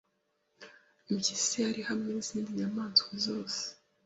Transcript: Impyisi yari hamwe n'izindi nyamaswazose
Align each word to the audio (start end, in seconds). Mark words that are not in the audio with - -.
Impyisi 1.09 1.55
yari 1.65 1.81
hamwe 1.89 2.07
n'izindi 2.11 2.49
nyamaswazose 2.59 3.61